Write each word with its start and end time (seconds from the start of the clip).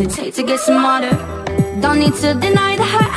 It 0.00 0.10
takes 0.10 0.36
to 0.36 0.44
get 0.44 0.60
smarter. 0.60 1.10
Don't 1.80 1.98
need 1.98 2.14
to 2.14 2.34
deny 2.34 2.76
the 2.76 2.84
hurt. 2.84 3.07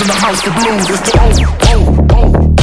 In 0.00 0.06
the 0.08 0.12
house, 0.14 0.42
the 0.42 0.50
blues. 0.50 0.90
It's 0.90 1.10
the 1.10 1.18
O, 1.20 2.06
O, 2.12 2.50
O. 2.50 2.53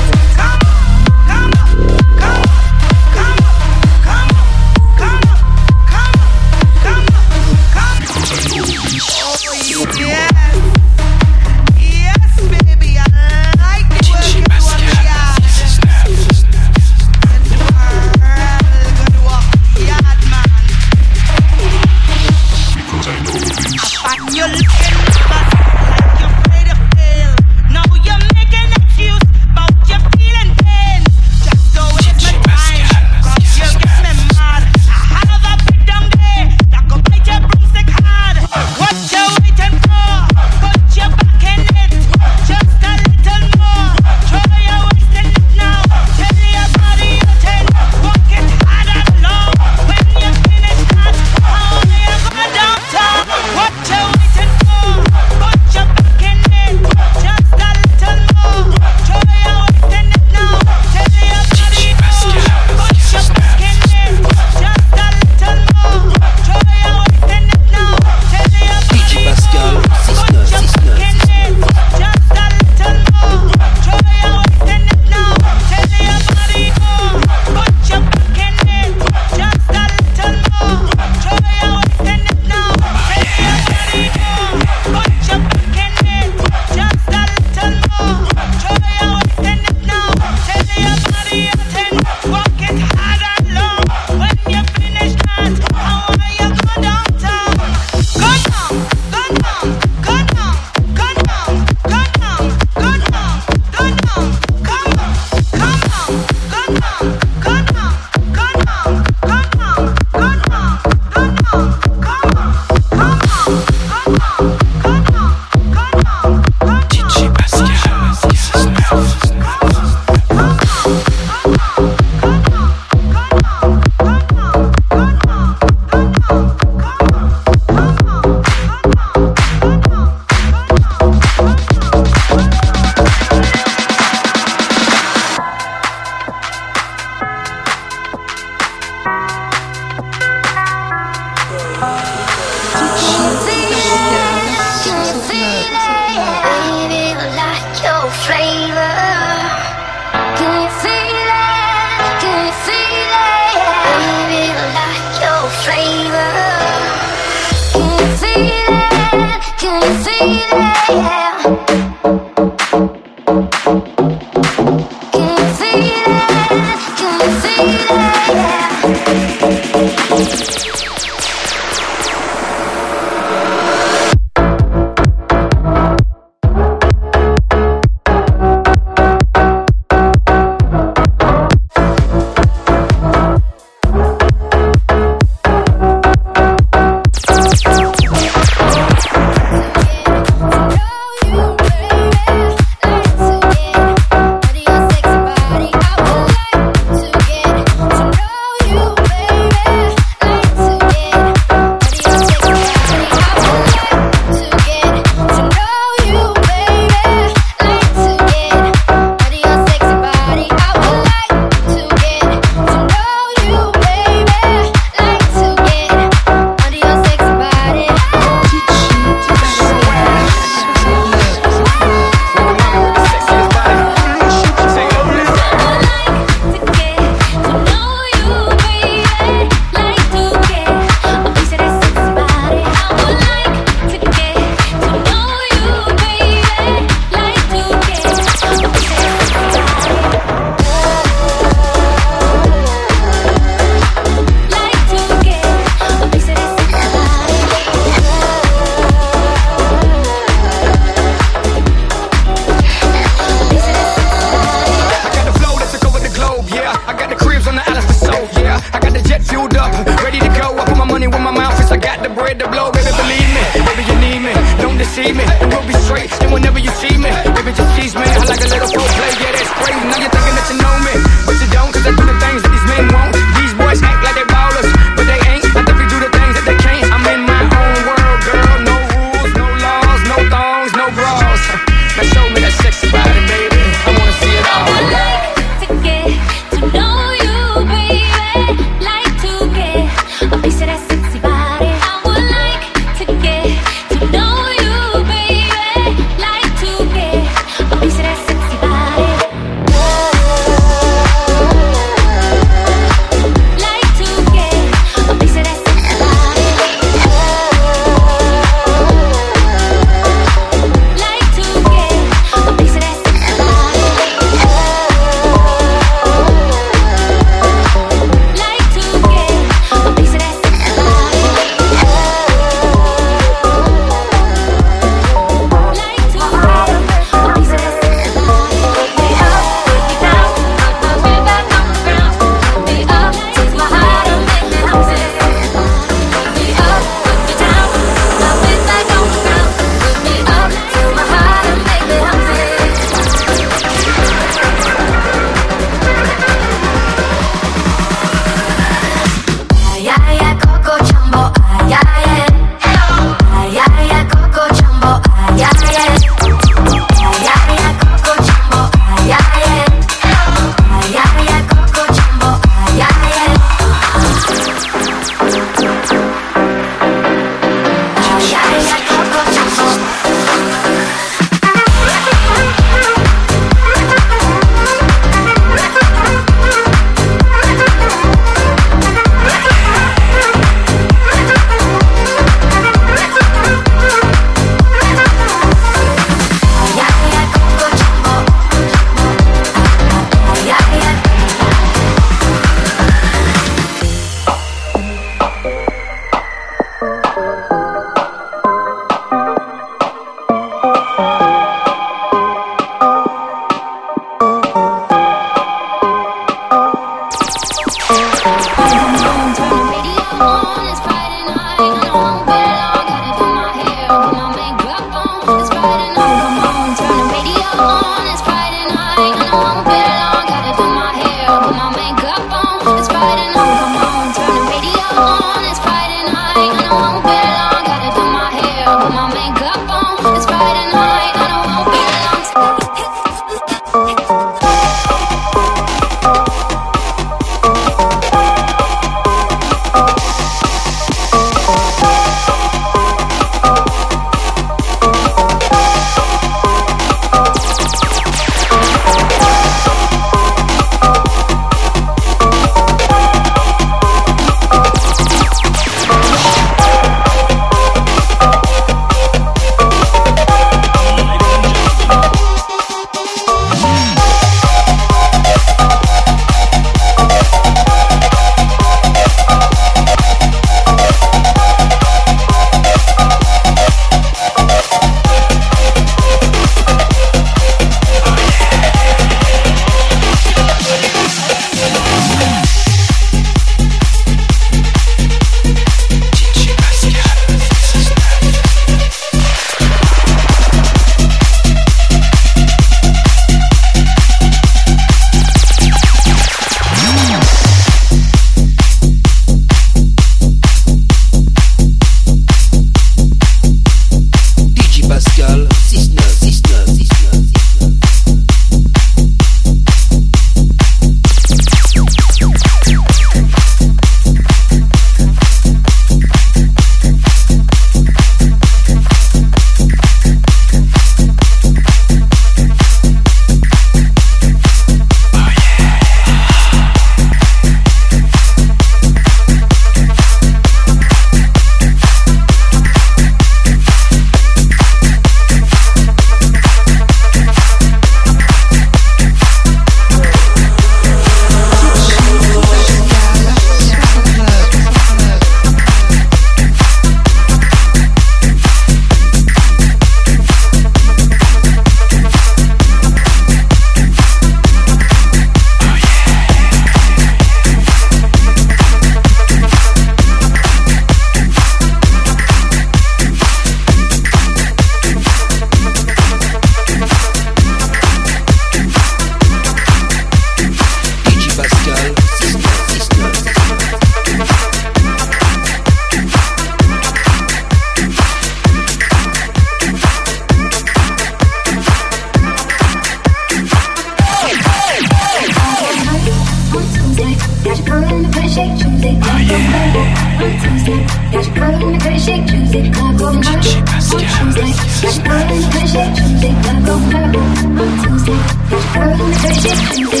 Thank 599.73 599.93
you. 599.93 600.00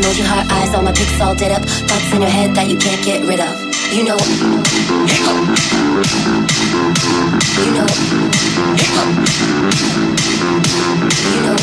You 0.00 0.06
know 0.06 0.12
your 0.12 0.28
hard 0.28 0.50
eyes 0.50 0.74
all 0.74 0.80
my 0.80 0.92
pics 0.92 1.20
all 1.20 1.34
did 1.34 1.52
up. 1.52 1.62
Thoughts 1.62 2.10
in 2.14 2.22
your 2.22 2.30
head 2.30 2.54
that 2.54 2.70
you 2.70 2.78
can't 2.78 3.04
get 3.04 3.20
rid 3.20 3.38
of. 3.38 3.52
You 3.92 4.04
know. 4.04 4.16
Hip 4.16 5.20
hop. 5.28 5.44
You 7.60 7.72
know. 7.76 7.84
Hip. 8.80 8.96
You 11.20 11.40
know. 11.44 11.56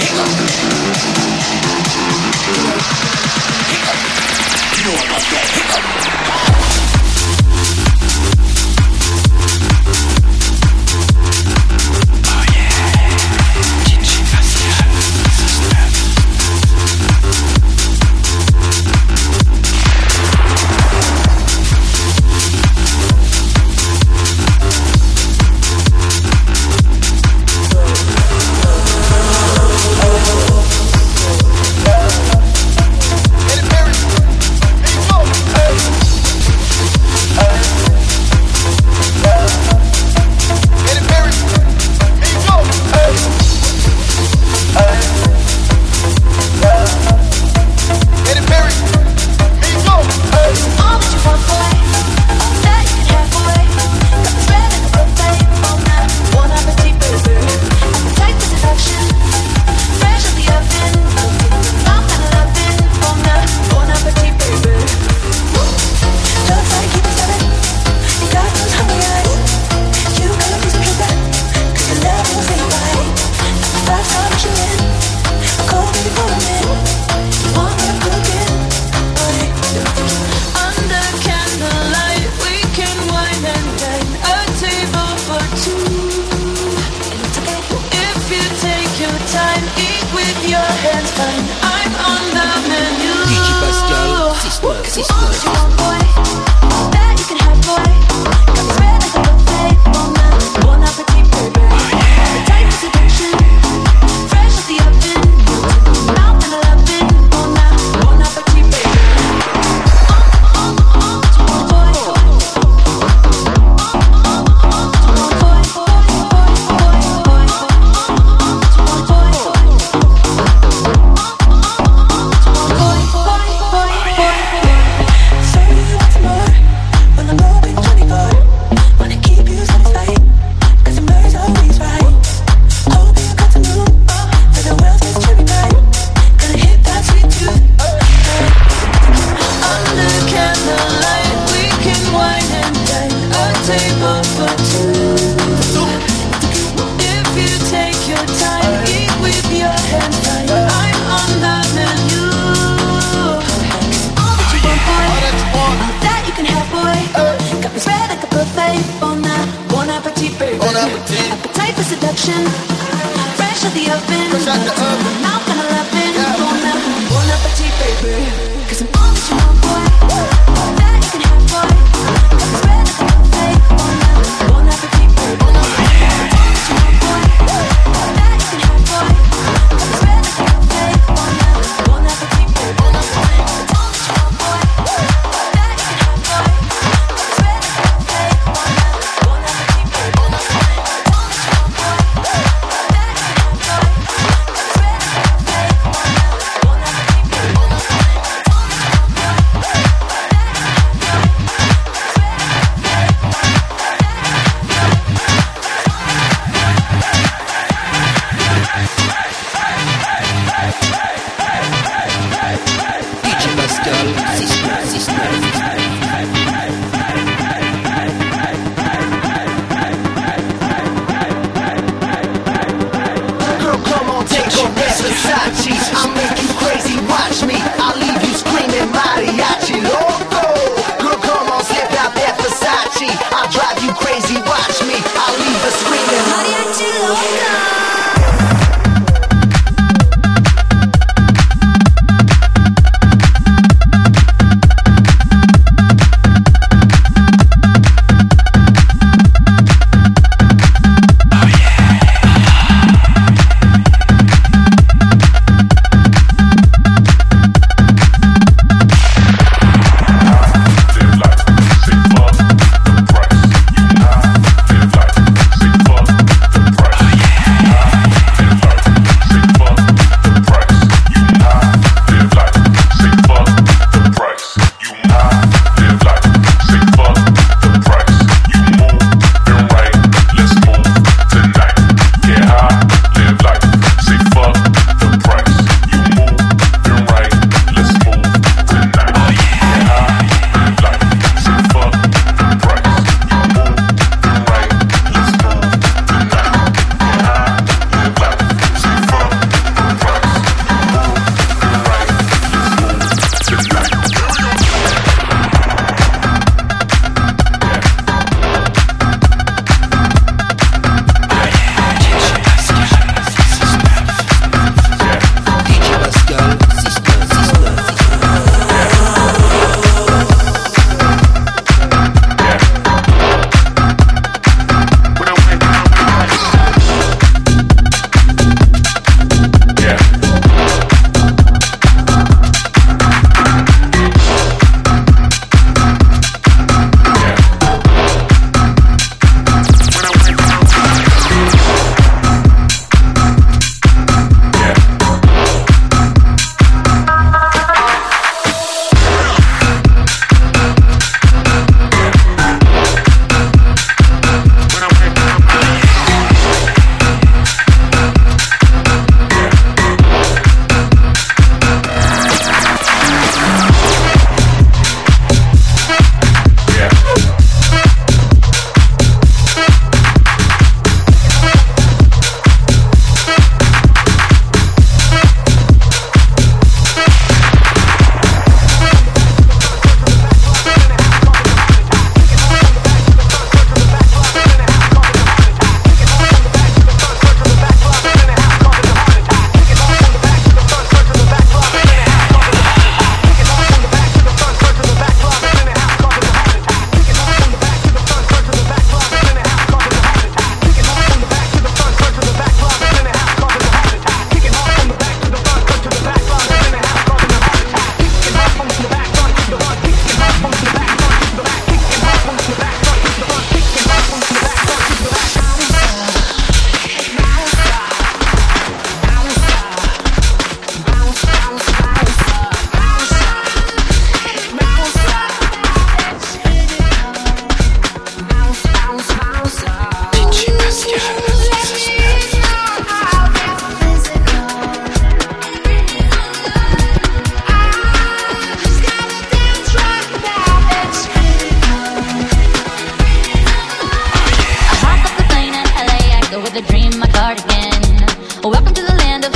Hip. 0.00 0.08
You 0.08 0.16
know. 0.16 0.32
You 4.72 4.88
know 4.88 4.96
about 5.04 5.20
that 5.28 5.46
hip. 5.52 6.91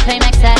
To 0.06 0.55